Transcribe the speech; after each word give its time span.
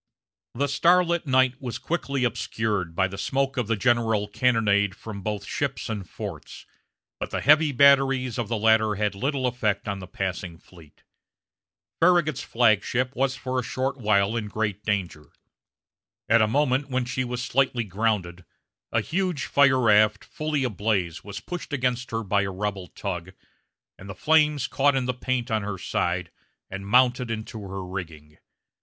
The 0.55 0.65
starlit 0.67 1.27
night 1.27 1.61
was 1.61 1.77
quickly 1.77 2.23
obscured 2.23 2.95
by 2.95 3.07
the 3.07 3.19
smoke 3.19 3.55
of 3.55 3.67
the 3.67 3.75
general 3.75 4.27
cannonade 4.27 4.95
from 4.95 5.21
both 5.21 5.45
ships 5.45 5.89
and 5.89 6.09
forts; 6.09 6.65
but 7.19 7.29
the 7.29 7.39
heavy 7.41 7.71
batteries 7.71 8.39
of 8.39 8.47
the 8.47 8.57
latter 8.57 8.95
had 8.95 9.13
little 9.13 9.45
effect 9.45 9.87
on 9.87 9.99
the 9.99 10.07
passing 10.07 10.57
fleet. 10.57 11.03
Farragut's 11.99 12.41
flag 12.41 12.83
ship 12.83 13.15
was 13.15 13.35
for 13.35 13.59
a 13.59 13.63
short 13.63 13.97
while 13.97 14.35
in 14.35 14.47
great 14.47 14.83
danger. 14.83 15.27
At 16.27 16.41
a 16.41 16.47
moment 16.47 16.89
when 16.89 17.05
she 17.05 17.21
slightly 17.37 17.83
grounded 17.83 18.43
a 18.91 19.01
huge 19.01 19.45
fire 19.45 19.79
raft, 19.81 20.23
fully 20.25 20.63
ablaze, 20.63 21.23
was 21.23 21.39
pushed 21.39 21.73
against 21.73 22.09
her 22.09 22.23
by 22.23 22.41
a 22.41 22.49
rebel 22.49 22.87
tug, 22.87 23.33
and 23.99 24.09
the 24.09 24.15
flames 24.15 24.65
caught 24.65 24.95
in 24.95 25.05
the 25.05 25.13
paint 25.13 25.51
on 25.51 25.61
her 25.61 25.77
side, 25.77 26.31
and 26.71 26.87
mounted 26.87 27.29
into 27.29 27.61
her 27.61 27.85
rigging. 27.85 28.39